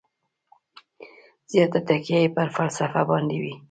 [1.51, 3.53] زیاته تکیه یې پر فلسفه باندې وي.